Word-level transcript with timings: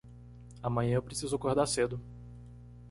Amanhã 0.63 0.95
eu 0.95 1.03
preciso 1.03 1.35
acordar 1.35 1.67
cedo. 1.67 2.01